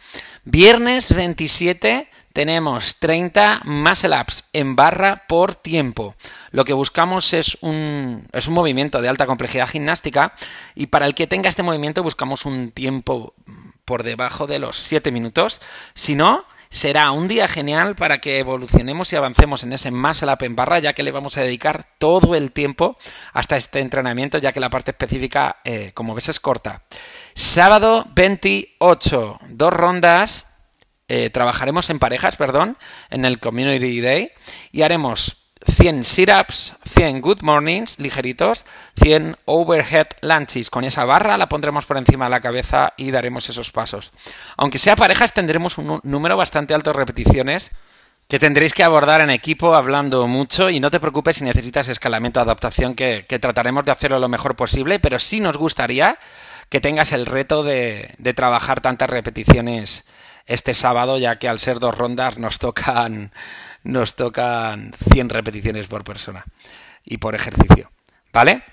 Viernes 0.44 1.14
27 1.14 2.08
tenemos 2.32 3.00
30 3.00 3.62
muscle 3.64 4.20
ups 4.20 4.44
en 4.52 4.76
barra 4.76 5.24
por 5.28 5.56
tiempo. 5.56 6.14
Lo 6.52 6.64
que 6.64 6.72
buscamos 6.72 7.34
es 7.34 7.58
un, 7.60 8.26
es 8.32 8.46
un 8.46 8.54
movimiento 8.54 9.02
de 9.02 9.08
alta 9.08 9.26
complejidad 9.26 9.68
gimnástica 9.68 10.32
y 10.76 10.86
para 10.86 11.06
el 11.06 11.14
que 11.14 11.26
tenga 11.26 11.48
este 11.48 11.64
movimiento 11.64 12.04
buscamos 12.04 12.46
un 12.46 12.70
tiempo 12.70 13.34
por 13.84 14.02
debajo 14.02 14.46
de 14.46 14.58
los 14.58 14.76
7 14.76 15.12
minutos. 15.12 15.60
Si 15.94 16.14
no, 16.14 16.44
será 16.68 17.10
un 17.12 17.28
día 17.28 17.46
genial 17.48 17.94
para 17.94 18.18
que 18.18 18.38
evolucionemos 18.38 19.12
y 19.12 19.16
avancemos 19.16 19.62
en 19.62 19.72
ese 19.72 19.90
muscle 19.90 20.32
up 20.32 20.42
en 20.42 20.56
barra, 20.56 20.78
ya 20.78 20.92
que 20.92 21.02
le 21.02 21.12
vamos 21.12 21.36
a 21.36 21.42
dedicar 21.42 21.86
todo 21.98 22.34
el 22.34 22.52
tiempo 22.52 22.96
hasta 23.32 23.56
este 23.56 23.80
entrenamiento, 23.80 24.38
ya 24.38 24.52
que 24.52 24.60
la 24.60 24.70
parte 24.70 24.90
específica, 24.90 25.60
eh, 25.64 25.92
como 25.94 26.14
ves, 26.14 26.28
es 26.28 26.40
corta. 26.40 26.82
Sábado 27.34 28.06
28, 28.14 29.38
dos 29.48 29.72
rondas. 29.72 30.50
Eh, 31.06 31.28
trabajaremos 31.28 31.90
en 31.90 31.98
parejas, 31.98 32.36
perdón, 32.36 32.78
en 33.10 33.26
el 33.26 33.38
Community 33.38 34.00
Day 34.00 34.30
y 34.72 34.82
haremos 34.82 35.43
100 35.66 36.04
sit-ups, 36.04 36.76
100 36.84 37.22
good 37.22 37.42
mornings 37.42 37.98
ligeritos, 37.98 38.66
100 38.96 39.36
overhead 39.46 40.08
lunges. 40.20 40.68
Con 40.70 40.84
esa 40.84 41.04
barra 41.04 41.38
la 41.38 41.48
pondremos 41.48 41.86
por 41.86 41.96
encima 41.96 42.26
de 42.26 42.32
la 42.32 42.40
cabeza 42.40 42.92
y 42.96 43.10
daremos 43.10 43.48
esos 43.48 43.70
pasos. 43.70 44.12
Aunque 44.56 44.78
sea 44.78 44.96
parejas, 44.96 45.32
tendremos 45.32 45.78
un 45.78 46.00
número 46.02 46.36
bastante 46.36 46.74
alto 46.74 46.90
de 46.90 46.98
repeticiones 46.98 47.72
que 48.28 48.38
tendréis 48.38 48.72
que 48.72 48.84
abordar 48.84 49.20
en 49.20 49.30
equipo 49.30 49.74
hablando 49.74 50.26
mucho 50.26 50.70
y 50.70 50.80
no 50.80 50.90
te 50.90 51.00
preocupes 51.00 51.36
si 51.36 51.44
necesitas 51.44 51.88
escalamiento 51.88 52.40
o 52.40 52.42
adaptación 52.42 52.94
que, 52.94 53.24
trataremos 53.40 53.84
de 53.84 53.92
hacerlo 53.92 54.18
lo 54.18 54.28
mejor 54.28 54.56
posible, 54.56 54.98
pero 54.98 55.18
sí 55.18 55.40
nos 55.40 55.56
gustaría 55.56 56.18
que 56.68 56.80
tengas 56.80 57.12
el 57.12 57.26
reto 57.26 57.62
de, 57.62 58.14
de 58.18 58.34
trabajar 58.34 58.80
tantas 58.80 59.10
repeticiones 59.10 60.06
este 60.46 60.74
sábado, 60.74 61.18
ya 61.18 61.36
que 61.36 61.48
al 61.48 61.58
ser 61.58 61.78
dos 61.78 61.96
rondas 61.96 62.38
nos 62.38 62.58
tocan, 62.58 63.32
nos 63.84 64.16
tocan 64.16 64.92
100 64.92 65.28
repeticiones 65.28 65.86
por 65.86 66.04
persona 66.04 66.44
y 67.04 67.18
por 67.18 67.34
ejercicio. 67.34 67.90
¿Vale? 68.32 68.64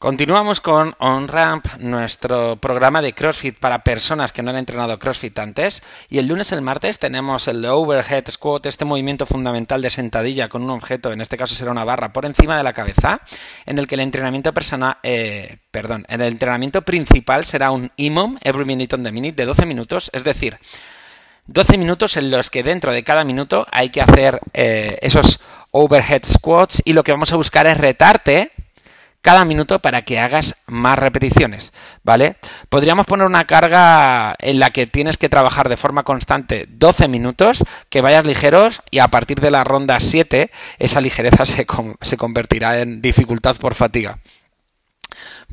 Continuamos 0.00 0.62
con 0.62 0.94
OnRamp, 0.98 1.76
nuestro 1.80 2.56
programa 2.56 3.02
de 3.02 3.12
CrossFit 3.12 3.58
para 3.58 3.84
personas 3.84 4.32
que 4.32 4.42
no 4.42 4.48
han 4.48 4.56
entrenado 4.56 4.98
CrossFit 4.98 5.38
antes. 5.38 5.82
Y 6.08 6.16
el 6.16 6.26
lunes 6.26 6.50
y 6.50 6.54
el 6.54 6.62
martes 6.62 6.98
tenemos 6.98 7.48
el 7.48 7.62
Overhead 7.66 8.24
Squat, 8.30 8.64
este 8.64 8.86
movimiento 8.86 9.26
fundamental 9.26 9.82
de 9.82 9.90
sentadilla 9.90 10.48
con 10.48 10.62
un 10.62 10.70
objeto, 10.70 11.12
en 11.12 11.20
este 11.20 11.36
caso 11.36 11.54
será 11.54 11.70
una 11.70 11.84
barra, 11.84 12.14
por 12.14 12.24
encima 12.24 12.56
de 12.56 12.62
la 12.62 12.72
cabeza, 12.72 13.20
en 13.66 13.78
el 13.78 13.86
que 13.86 13.96
el 13.96 14.00
entrenamiento 14.00 14.54
personal, 14.54 14.96
eh, 15.02 15.58
perdón, 15.70 16.06
en 16.08 16.22
el 16.22 16.28
entrenamiento 16.28 16.80
principal 16.80 17.44
será 17.44 17.70
un 17.70 17.92
IMOM, 17.96 18.38
Every 18.40 18.64
Minute 18.64 18.94
on 18.94 19.02
the 19.02 19.12
Minute, 19.12 19.36
de 19.36 19.44
12 19.44 19.66
minutos, 19.66 20.10
es 20.14 20.24
decir, 20.24 20.58
12 21.52 21.78
minutos 21.78 22.16
en 22.16 22.30
los 22.30 22.48
que 22.48 22.62
dentro 22.62 22.92
de 22.92 23.02
cada 23.02 23.24
minuto 23.24 23.66
hay 23.72 23.88
que 23.88 24.00
hacer 24.00 24.38
eh, 24.54 24.98
esos 25.02 25.40
overhead 25.72 26.22
squats 26.24 26.80
y 26.84 26.92
lo 26.92 27.02
que 27.02 27.10
vamos 27.10 27.32
a 27.32 27.36
buscar 27.36 27.66
es 27.66 27.76
retarte 27.76 28.52
cada 29.20 29.44
minuto 29.44 29.80
para 29.80 30.02
que 30.02 30.20
hagas 30.20 30.62
más 30.68 30.98
repeticiones, 30.98 31.72
¿vale? 32.04 32.36
Podríamos 32.68 33.04
poner 33.04 33.26
una 33.26 33.46
carga 33.46 34.34
en 34.38 34.60
la 34.60 34.70
que 34.70 34.86
tienes 34.86 35.18
que 35.18 35.28
trabajar 35.28 35.68
de 35.68 35.76
forma 35.76 36.04
constante 36.04 36.66
12 36.70 37.08
minutos, 37.08 37.64
que 37.90 38.00
vayas 38.00 38.24
ligeros 38.24 38.80
y 38.92 39.00
a 39.00 39.08
partir 39.08 39.40
de 39.40 39.50
la 39.50 39.64
ronda 39.64 39.98
7 39.98 40.50
esa 40.78 41.00
ligereza 41.00 41.44
se, 41.46 41.66
se 42.00 42.16
convertirá 42.16 42.78
en 42.78 43.02
dificultad 43.02 43.56
por 43.56 43.74
fatiga. 43.74 44.20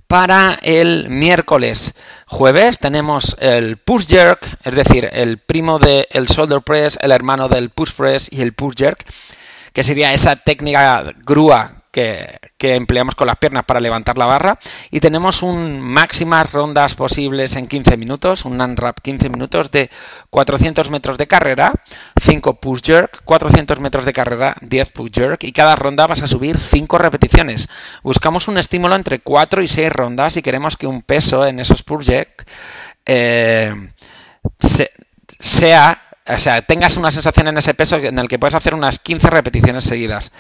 Para 0.07 0.57
el 0.61 1.09
miércoles. 1.09 1.95
Jueves 2.27 2.79
tenemos 2.79 3.35
el 3.39 3.77
push 3.77 4.07
jerk, 4.07 4.45
es 4.63 4.75
decir, 4.75 5.09
el 5.11 5.37
primo 5.37 5.79
del 5.79 6.27
shoulder 6.27 6.61
press, 6.61 6.97
el 7.01 7.11
hermano 7.11 7.49
del 7.49 7.69
push 7.69 7.91
press 7.91 8.29
y 8.31 8.41
el 8.41 8.53
push 8.53 8.75
jerk, 8.77 9.03
que 9.73 9.83
sería 9.83 10.13
esa 10.13 10.35
técnica 10.37 11.13
grúa 11.25 11.76
que, 11.97 12.75
empleamos 12.75 13.15
con 13.15 13.27
las 13.27 13.37
piernas 13.37 13.63
para 13.63 13.79
levantar 13.79 14.17
la 14.17 14.25
barra 14.25 14.59
y 14.91 14.99
tenemos 14.99 15.41
un 15.41 15.81
máximas 15.81 16.51
rondas 16.51 16.95
posibles 16.95 17.55
en 17.55 17.67
15 17.67 17.97
minutos, 17.97 18.45
un 18.45 18.61
unwrap 18.61 18.99
15 19.01 19.29
minutos 19.29 19.71
de 19.71 19.89
400 20.29 20.91
metros 20.91 21.17
de 21.17 21.27
carrera, 21.27 21.73
5 22.21 22.59
push 22.59 22.81
jerk, 22.83 23.23
400 23.23 23.79
metros 23.79 24.05
de 24.05 24.13
carrera, 24.13 24.55
10 24.61 24.91
push 24.91 25.11
jerk 25.11 25.43
y 25.43 25.51
cada 25.51 25.75
ronda 25.75 26.05
vas 26.05 26.21
a 26.21 26.27
subir 26.27 26.57
5 26.57 26.97
repeticiones. 26.97 27.67
Buscamos 28.03 28.47
un 28.47 28.57
estímulo 28.57 28.95
entre 28.95 29.19
4 29.19 29.63
y 29.63 29.67
6 29.67 29.91
rondas 29.91 30.37
y 30.37 30.41
queremos 30.41 30.77
que 30.77 30.87
un 30.87 31.01
peso 31.01 31.47
en 31.47 31.59
esos 31.59 31.81
push 31.83 32.05
jerk 32.05 32.45
eh, 33.05 33.73
sea 35.39 36.01
o 36.29 36.37
sea, 36.37 36.61
tengas 36.61 36.97
una 36.97 37.09
sensación 37.09 37.47
en 37.47 37.57
ese 37.57 37.73
peso 37.73 37.95
en 37.95 38.19
el 38.19 38.27
que 38.27 38.37
puedes 38.37 38.53
hacer 38.53 38.75
unas 38.75 38.99
15 38.99 39.29
repeticiones 39.29 39.85
seguidas 39.85 40.33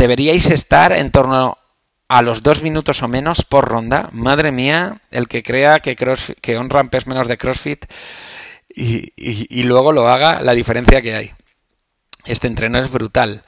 deberíais 0.00 0.50
estar 0.50 0.92
en 0.92 1.10
torno 1.10 1.58
a 2.08 2.22
los 2.22 2.42
dos 2.42 2.62
minutos 2.62 3.02
o 3.02 3.08
menos 3.08 3.44
por 3.44 3.68
ronda. 3.68 4.08
Madre 4.12 4.50
mía, 4.50 5.02
el 5.10 5.28
que 5.28 5.42
crea 5.42 5.80
que, 5.80 5.94
cross, 5.94 6.32
que 6.40 6.58
ramp 6.58 6.94
es 6.94 7.06
menos 7.06 7.28
de 7.28 7.36
CrossFit 7.36 7.84
y, 8.74 9.62
luego 9.64 9.92
lo 9.92 10.08
haga, 10.08 10.40
la 10.40 10.54
diferencia 10.54 11.02
que 11.02 11.14
hay. 11.14 11.32
Este 12.24 12.46
entreno 12.46 12.78
es 12.78 12.90
brutal. 12.90 13.42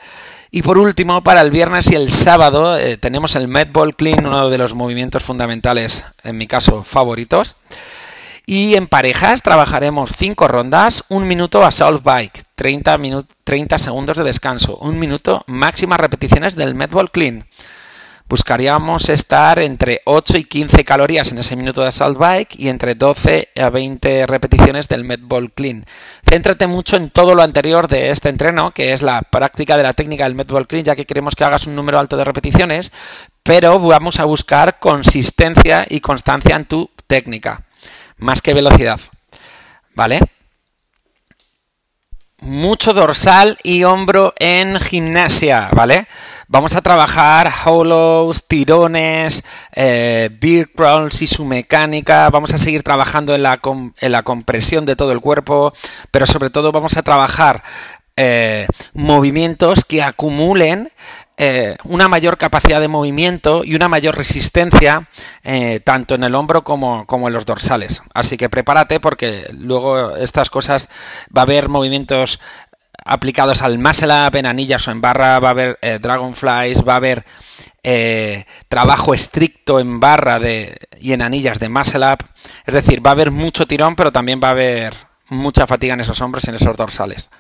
Y 0.50 0.62
por 0.62 0.76
último, 0.76 1.24
para 1.24 1.40
el 1.40 1.50
viernes 1.50 1.90
y 1.90 1.94
el 1.94 2.10
sábado 2.10 2.76
eh, 2.76 2.98
tenemos 2.98 3.34
el 3.34 3.48
Medball 3.48 3.96
Clean, 3.96 4.26
uno 4.26 4.50
de 4.50 4.58
los 4.58 4.74
movimientos 4.74 5.22
fundamentales, 5.22 6.04
en 6.22 6.36
mi 6.36 6.46
caso, 6.46 6.82
favoritos. 6.82 7.56
Y 8.44 8.74
en 8.74 8.88
parejas 8.88 9.42
trabajaremos 9.42 10.10
5 10.14 10.48
rondas, 10.48 11.04
un 11.08 11.26
minuto 11.26 11.64
a 11.64 11.70
Solve 11.70 12.02
Bike, 12.04 12.44
30, 12.62 12.96
30 13.42 13.76
segundos 13.76 14.16
de 14.16 14.22
descanso, 14.22 14.76
un 14.76 14.96
minuto, 14.96 15.42
máximas 15.48 15.98
repeticiones 15.98 16.54
del 16.54 16.76
Medball 16.76 17.10
Clean. 17.10 17.44
Buscaríamos 18.28 19.08
estar 19.08 19.58
entre 19.58 20.00
8 20.04 20.38
y 20.38 20.44
15 20.44 20.84
calorías 20.84 21.32
en 21.32 21.38
ese 21.38 21.56
minuto 21.56 21.82
de 21.82 21.88
Assault 21.88 22.16
Bike 22.16 22.54
y 22.56 22.68
entre 22.68 22.94
12 22.94 23.48
a 23.60 23.68
20 23.68 24.28
repeticiones 24.28 24.86
del 24.86 25.02
Medball 25.02 25.50
Clean. 25.50 25.82
Céntrate 26.24 26.68
mucho 26.68 26.94
en 26.94 27.10
todo 27.10 27.34
lo 27.34 27.42
anterior 27.42 27.88
de 27.88 28.10
este 28.10 28.28
entreno, 28.28 28.70
que 28.70 28.92
es 28.92 29.02
la 29.02 29.22
práctica 29.22 29.76
de 29.76 29.82
la 29.82 29.92
técnica 29.92 30.22
del 30.22 30.36
Medball 30.36 30.68
Clean, 30.68 30.84
ya 30.84 30.94
que 30.94 31.04
queremos 31.04 31.34
que 31.34 31.42
hagas 31.42 31.66
un 31.66 31.74
número 31.74 31.98
alto 31.98 32.16
de 32.16 32.22
repeticiones, 32.22 32.92
pero 33.42 33.80
vamos 33.80 34.20
a 34.20 34.24
buscar 34.24 34.78
consistencia 34.78 35.84
y 35.90 35.98
constancia 35.98 36.54
en 36.54 36.66
tu 36.66 36.88
técnica 37.08 37.64
más 38.18 38.40
que 38.40 38.54
velocidad. 38.54 39.00
¿Vale? 39.96 40.20
Mucho 42.44 42.92
dorsal 42.92 43.56
y 43.62 43.84
hombro 43.84 44.34
en 44.36 44.80
gimnasia, 44.80 45.68
¿vale? 45.72 46.08
Vamos 46.48 46.74
a 46.74 46.82
trabajar 46.82 47.48
hollows, 47.64 48.48
tirones, 48.48 49.44
eh, 49.76 50.28
beer 50.40 50.68
crawls 50.72 51.22
y 51.22 51.28
su 51.28 51.44
mecánica. 51.44 52.28
Vamos 52.30 52.52
a 52.52 52.58
seguir 52.58 52.82
trabajando 52.82 53.36
en 53.36 53.44
la, 53.44 53.60
en 54.00 54.10
la 54.10 54.24
compresión 54.24 54.86
de 54.86 54.96
todo 54.96 55.12
el 55.12 55.20
cuerpo, 55.20 55.72
pero 56.10 56.26
sobre 56.26 56.50
todo 56.50 56.72
vamos 56.72 56.96
a 56.96 57.02
trabajar 57.02 57.62
eh, 58.16 58.66
movimientos 58.92 59.86
que 59.86 60.02
acumulen 60.02 60.90
eh, 61.38 61.78
una 61.84 62.08
mayor 62.08 62.36
capacidad 62.36 62.78
de 62.78 62.88
movimiento 62.88 63.64
y 63.64 63.74
una 63.74 63.88
mayor 63.88 64.18
resistencia 64.18 65.08
eh, 65.44 65.80
tanto 65.80 66.14
en 66.14 66.24
el 66.24 66.34
hombro 66.34 66.62
como, 66.62 67.06
en 67.08 67.32
los 67.32 67.46
dorsales. 67.46 68.02
Así 68.12 68.36
que 68.36 68.50
prepárate 68.50 69.00
porque 69.00 69.46
luego 69.58 70.14
estas 70.16 70.50
cosas 70.50 70.90
va 71.34 71.40
a 71.40 71.44
haber 71.44 71.70
movimientos 71.70 72.38
aplicados 73.04 73.62
al 73.62 73.78
muscle 73.78 74.28
en 74.34 74.46
anillas 74.46 74.86
o 74.86 74.90
en 74.90 75.00
barra, 75.00 75.40
va 75.40 75.48
a 75.48 75.52
haber 75.52 75.78
dragonflies, 76.00 76.86
va 76.86 76.92
a 76.92 76.96
haber 76.96 77.24
trabajo 78.68 79.14
estricto 79.14 79.80
en 79.80 80.00
barra 80.00 80.38
de, 80.38 80.76
y 81.00 81.14
en 81.14 81.22
anillas 81.22 81.58
de 81.58 81.70
muscle. 81.70 82.16
Es 82.66 82.74
decir, 82.74 83.04
va 83.04 83.10
a 83.10 83.14
haber 83.14 83.30
mucho 83.30 83.66
tirón, 83.66 83.96
pero 83.96 84.12
también 84.12 84.38
va 84.40 84.48
a 84.48 84.52
haber 84.52 84.94
mucha 85.30 85.66
fatiga 85.66 85.94
en 85.94 86.00
esos 86.00 86.20
hombros 86.20 86.44
y 86.44 86.50
en 86.50 86.56
esos 86.56 86.76
dorsales. 86.76 87.30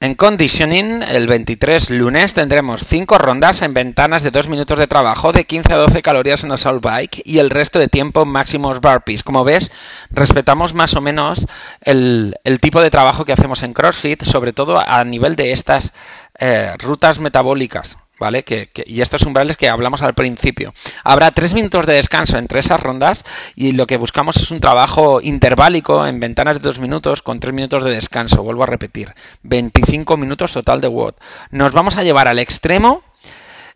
En 0.00 0.14
conditioning, 0.14 1.02
el 1.02 1.26
23 1.26 1.90
lunes 1.90 2.32
tendremos 2.32 2.84
5 2.84 3.18
rondas 3.18 3.62
en 3.62 3.74
ventanas 3.74 4.22
de 4.22 4.30
2 4.30 4.46
minutos 4.46 4.78
de 4.78 4.86
trabajo 4.86 5.32
de 5.32 5.44
15 5.44 5.72
a 5.72 5.76
12 5.76 6.02
calorías 6.02 6.44
en 6.44 6.52
assault 6.52 6.84
bike 6.84 7.20
y 7.24 7.40
el 7.40 7.50
resto 7.50 7.80
de 7.80 7.88
tiempo 7.88 8.24
máximos 8.24 8.80
burpees. 8.80 9.24
Como 9.24 9.42
ves, 9.42 9.72
respetamos 10.10 10.72
más 10.72 10.94
o 10.94 11.00
menos 11.00 11.48
el, 11.80 12.32
tipo 12.60 12.80
de 12.80 12.90
trabajo 12.90 13.24
que 13.24 13.32
hacemos 13.32 13.64
en 13.64 13.72
CrossFit, 13.72 14.22
sobre 14.22 14.52
todo 14.52 14.78
a 14.78 15.02
nivel 15.02 15.34
de 15.34 15.50
estas 15.50 15.92
eh, 16.38 16.74
rutas 16.78 17.18
metabólicas. 17.18 17.98
¿Vale? 18.18 18.42
Que, 18.42 18.68
y 18.86 19.00
estos 19.00 19.22
umbrales 19.22 19.56
que 19.56 19.68
hablamos 19.68 20.02
al 20.02 20.14
principio. 20.14 20.74
Habrá 21.04 21.30
tres 21.30 21.54
minutos 21.54 21.86
de 21.86 21.94
descanso 21.94 22.38
entre 22.38 22.60
esas 22.60 22.80
rondas 22.80 23.24
y 23.54 23.72
lo 23.72 23.86
que 23.86 23.96
buscamos 23.96 24.36
es 24.36 24.50
un 24.50 24.60
trabajo 24.60 25.20
interválico 25.22 26.06
en 26.06 26.20
ventanas 26.20 26.56
de 26.56 26.68
dos 26.68 26.78
minutos 26.78 27.22
con 27.22 27.40
tres 27.40 27.54
minutos 27.54 27.84
de 27.84 27.90
descanso. 27.90 28.42
Vuelvo 28.42 28.62
a 28.62 28.66
repetir, 28.66 29.12
25 29.42 30.16
minutos 30.16 30.52
total 30.52 30.80
de 30.80 30.88
WOD. 30.88 31.14
Nos 31.50 31.72
vamos 31.72 31.96
a 31.96 32.02
llevar 32.02 32.28
al 32.28 32.38
extremo 32.38 33.02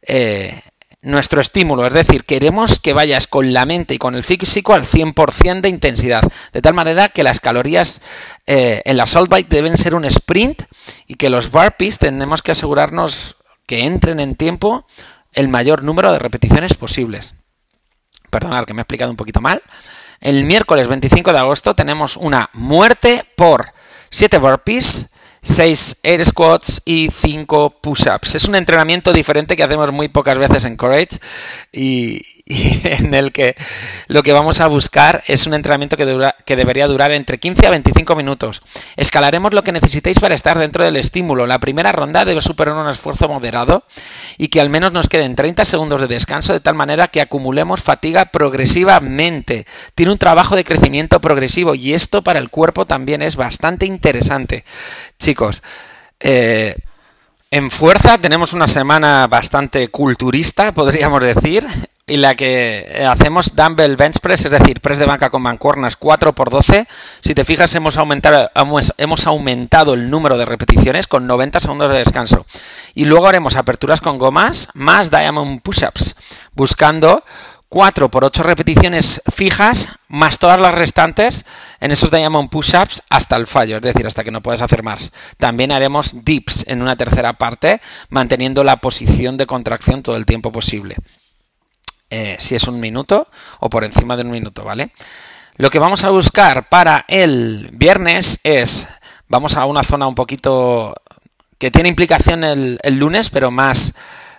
eh, 0.03 0.61
nuestro 1.03 1.41
estímulo, 1.41 1.85
es 1.85 1.93
decir, 1.93 2.25
queremos 2.25 2.79
que 2.79 2.93
vayas 2.93 3.27
con 3.27 3.53
la 3.53 3.67
mente 3.67 3.95
y 3.95 3.99
con 3.99 4.15
el 4.15 4.23
físico 4.23 4.73
al 4.73 4.85
100% 4.85 5.61
de 5.61 5.69
intensidad, 5.69 6.23
de 6.53 6.63
tal 6.63 6.75
manera 6.75 7.09
que 7.09 7.25
las 7.25 7.41
calorías 7.41 8.03
eh, 8.47 8.83
en 8.85 8.97
la 8.97 9.07
Salt 9.07 9.29
Bike 9.29 9.49
deben 9.49 9.77
ser 9.77 9.97
un 9.97 10.05
sprint 10.05 10.63
y 11.09 11.17
que 11.17 11.29
los 11.29 11.51
burpees 11.51 11.99
tenemos 11.99 12.41
que 12.41 12.53
asegurarnos 12.53 13.37
que 13.67 13.85
entren 13.85 14.21
en 14.21 14.35
tiempo 14.35 14.87
el 15.33 15.49
mayor 15.49 15.83
número 15.83 16.13
de 16.13 16.19
repeticiones 16.19 16.75
posibles. 16.75 17.35
Perdonad 18.31 18.65
que 18.65 18.75
me 18.75 18.81
he 18.81 18.85
explicado 18.85 19.11
un 19.11 19.17
poquito 19.17 19.41
mal. 19.41 19.63
El 20.21 20.45
miércoles 20.45 20.89
25 20.89 21.33
de 21.33 21.39
agosto 21.39 21.75
tenemos 21.75 22.17
una 22.17 22.49
muerte 22.53 23.25
por 23.37 23.67
7 24.11 24.39
burpees, 24.39 25.11
6 25.43 25.97
air 26.05 26.25
squats 26.25 26.83
y 26.85 27.11
5 27.11 27.81
push-ups. 27.83 28.37
Es 28.37 28.45
un 28.45 28.55
entrenamiento 28.55 29.13
diferente 29.13 29.57
que 29.57 29.65
hacemos 29.65 29.91
muy 29.93 30.09
pocas 30.09 30.39
veces 30.39 30.65
en 30.65 30.77
Courage 30.77 31.19
y, 31.73 32.21
en 32.85 33.15
el 33.15 33.33
que 33.33 33.55
lo 34.09 34.23
que 34.23 34.33
vamos 34.33 34.61
a 34.61 34.67
buscar 34.67 35.23
es 35.27 35.47
un 35.47 35.55
entrenamiento 35.55 35.97
que, 35.97 36.05
dura, 36.05 36.37
que 36.45 36.57
debería 36.57 36.87
durar 36.87 37.13
entre 37.13 37.39
15 37.39 37.67
a 37.67 37.71
25 37.71 38.17
minutos. 38.17 38.63
Escalaremos 38.97 39.55
lo 39.55 39.63
que 39.63 39.73
necesitéis 39.73 40.21
para 40.21 40.35
estar 40.35 40.59
dentro 40.59 40.85
del 40.85 40.97
estímulo. 40.97 41.47
La 41.47 41.61
primera 41.61 41.93
ronda 41.93 42.25
debe 42.25 42.41
superar 42.41 42.75
un 42.75 42.89
esfuerzo 42.89 43.29
moderado 43.29 43.85
y 44.39 44.49
que 44.49 44.61
al 44.61 44.71
menos 44.71 44.93
nos 44.93 45.09
queden 45.09 45.35
30 45.35 45.65
segundos 45.65 46.01
de 46.01 46.09
descanso 46.09 46.53
de 46.53 46.61
tal 46.61 46.75
manera 46.75 47.09
que 47.09 47.21
acumulemos 47.21 47.83
fatiga 47.83 48.27
progresivamente. 48.27 49.67
Tiene 49.95 50.13
un 50.13 50.19
trabajo 50.19 50.57
de 50.57 50.65
crecimiento 50.65 51.21
progresivo 51.21 51.75
y 51.75 51.95
esto 51.95 52.23
para 52.23 52.39
el 52.39 52.51
cuerpo 52.51 52.85
también 52.85 53.23
es 53.23 53.37
bastante 53.37 53.87
interesante 53.87 54.65
chicos. 55.19 55.63
Eh, 56.21 56.77
en 57.51 57.71
fuerza 57.71 58.17
tenemos 58.17 58.55
una 58.55 58.67
semana 58.67 59.27
bastante 59.27 59.89
culturista, 59.89 60.73
podríamos 60.73 61.23
decir, 61.23 61.67
y 62.13 62.19
la 62.19 62.35
que 62.35 63.07
hacemos 63.09 63.57
dumbbell 63.57 63.97
bench 63.97 64.21
press, 64.21 64.45
es 64.45 64.51
decir, 64.51 64.83
press 64.83 64.99
de 64.99 65.07
banca 65.07 65.31
con 65.31 65.41
mancuernas 65.41 65.99
4x12. 65.99 66.87
Si 67.23 67.35
te 67.35 67.43
fijas, 67.43 67.75
hemos 67.75 67.97
aumentado, 67.97 69.95
el 69.95 70.11
número 70.11 70.37
de 70.37 70.45
repeticiones 70.45 71.07
con 71.07 71.27
90 71.27 71.61
segundos 71.61 71.91
de 71.91 71.97
descanso. 71.97 72.45
Y 72.93 73.07
luego 73.07 73.29
haremos 73.29 73.57
aperturas 73.57 74.03
con 74.03 74.19
gomas 74.19 74.69
más 74.75 75.11
diamond 75.11 75.63
push-ups, 75.63 76.15
buscando 76.55 77.25
4 77.71 78.11
por 78.11 78.27
8 78.27 78.43
repeticiones 78.43 79.23
fijas, 79.35 79.89
más 80.09 80.39
todas 80.39 80.61
las 80.61 80.75
restantes 80.75 81.47
en 81.81 81.93
esos 81.93 82.11
Diamond 82.11 82.51
Push-Ups 82.51 83.05
hasta 83.09 83.37
el 83.37 83.47
fallo, 83.47 83.77
es 83.77 83.83
decir, 83.83 84.07
hasta 84.07 84.23
que 84.23 84.31
no 84.31 84.43
puedes 84.43 84.61
hacer 84.61 84.83
más. 84.83 85.15
También 85.39 85.73
haremos 85.73 86.27
dips 86.27 86.67
en 86.69 86.83
una 86.83 86.97
tercera 86.97 87.33
parte, 87.39 87.81
manteniendo 88.11 88.65
la 88.65 88.77
posición 88.77 89.39
de 89.39 89.47
contracción 89.47 90.03
todo 90.03 90.17
el 90.17 90.27
tiempo 90.27 90.53
posible. 90.53 90.97
Eh, 92.15 92.37
si 92.39 92.55
es 92.55 92.69
un 92.69 92.79
minuto 92.79 93.27
o 93.61 93.71
por 93.71 93.85
encima 93.85 94.19
de 94.19 94.23
un 94.23 94.31
minuto, 94.31 94.65
¿vale? 94.65 94.93
Lo 95.57 95.71
que 95.71 95.79
vamos 95.79 96.05
a 96.05 96.11
buscar 96.11 96.69
para 96.69 97.07
el 97.09 97.71
viernes 97.73 98.39
es, 98.43 98.87
vamos 99.29 99.57
a 99.57 99.65
una 99.65 99.83
zona 99.83 100.07
un 100.07 100.15
poquito 100.15 100.95
que 101.57 101.71
tiene 101.71 101.89
implicación 101.89 102.45
el, 102.45 102.79
lunes, 102.99 103.31
pero 103.31 103.51
más, 103.51 103.95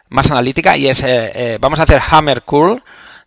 más 0.10 0.30
analítica, 0.30 0.78
y 0.78 0.88
es, 0.88 1.02
eh, 1.02 1.32
eh, 1.34 1.58
vamos 1.60 1.80
a 1.80 1.84
hacer 1.84 2.00
hammer 2.12 2.44
curl, 2.44 2.84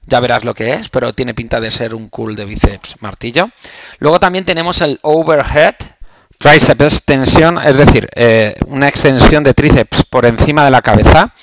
ya 0.07 0.21
verás 0.21 0.45
lo 0.45 0.55
que 0.55 0.75
es, 0.75 0.91
pero 0.91 1.13
tiene 1.13 1.35
pinta 1.35 1.59
de 1.59 1.73
ser 1.73 1.93
un 1.93 2.09
curl 2.09 2.37
de 2.37 2.45
bíceps 2.45 3.03
martillo. 3.03 3.51
Luego 3.99 4.21
también 4.21 4.45
tenemos 4.45 4.81
el 4.81 5.01
overhead, 5.03 5.75
tricep 6.39 6.81
extensión, 6.83 7.59
es 7.59 7.79
decir, 7.79 8.09
una 8.69 8.87
extensión 8.87 9.43
de 9.43 9.55
tríceps 9.55 10.05
por 10.05 10.25
encima 10.25 10.65
de 10.65 10.71
la 10.71 10.83
cabeza. 10.83 11.35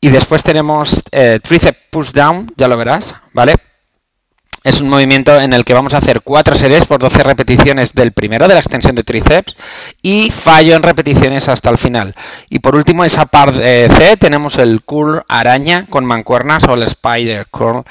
Y 0.00 0.10
después 0.10 0.44
tenemos 0.44 1.02
eh, 1.10 1.40
Tricep 1.42 1.76
Push 1.98 2.12
Down, 2.12 2.52
ya 2.56 2.68
lo 2.68 2.76
verás, 2.76 3.16
¿vale? 3.32 3.56
Es 4.62 4.80
un 4.80 4.88
movimiento 4.88 5.40
en 5.40 5.52
el 5.52 5.64
que 5.64 5.74
vamos 5.74 5.94
a 5.94 5.98
hacer 5.98 6.20
4 6.20 6.54
series 6.54 6.86
por 6.86 7.00
12 7.00 7.24
repeticiones 7.24 7.92
del 7.92 8.12
primero, 8.12 8.46
de 8.46 8.54
la 8.54 8.60
extensión 8.60 8.94
de 8.94 9.02
tríceps, 9.02 9.56
y 10.00 10.30
fallo 10.30 10.76
en 10.76 10.84
repeticiones 10.84 11.48
hasta 11.48 11.70
el 11.70 11.76
final. 11.76 12.14
Y 12.50 12.60
por 12.60 12.76
último, 12.76 13.04
esa 13.04 13.26
parte 13.26 13.88
C, 13.88 14.16
tenemos 14.16 14.58
el 14.58 14.82
curl 14.82 15.24
araña 15.28 15.86
con 15.90 16.04
mancuernas 16.04 16.68
o 16.68 16.74
el 16.74 16.84
spider 16.84 17.48
curl 17.50 17.82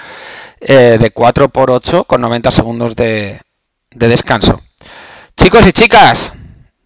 eh, 0.61 0.97
de 0.97 1.11
4 1.11 1.49
por 1.49 1.69
8 1.69 2.05
con 2.05 2.21
90 2.21 2.49
segundos 2.51 2.95
de 2.95 3.41
descanso. 3.91 4.61
Chicos 5.35 5.67
y 5.67 5.73
chicas, 5.73 6.31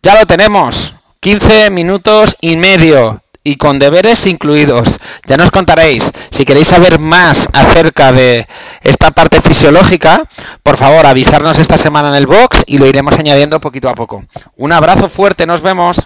ya 0.01 0.15
lo 0.15 0.25
tenemos. 0.25 0.95
15 1.19 1.69
minutos 1.69 2.35
y 2.41 2.57
medio 2.57 3.21
y 3.43 3.55
con 3.55 3.79
deberes 3.79 4.25
incluidos. 4.27 4.99
Ya 5.25 5.37
nos 5.37 5.51
contaréis. 5.51 6.11
Si 6.31 6.45
queréis 6.45 6.67
saber 6.67 6.99
más 6.99 7.47
acerca 7.53 8.11
de 8.11 8.47
esta 8.81 9.11
parte 9.11 9.41
fisiológica, 9.41 10.27
por 10.63 10.77
favor 10.77 11.05
avisarnos 11.05 11.59
esta 11.59 11.77
semana 11.77 12.09
en 12.09 12.15
el 12.15 12.27
box 12.27 12.63
y 12.67 12.77
lo 12.77 12.87
iremos 12.87 13.17
añadiendo 13.17 13.59
poquito 13.59 13.89
a 13.89 13.95
poco. 13.95 14.23
Un 14.57 14.71
abrazo 14.71 15.09
fuerte, 15.09 15.45
nos 15.45 15.61
vemos. 15.61 16.05